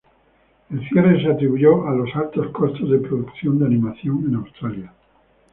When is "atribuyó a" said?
1.31-1.93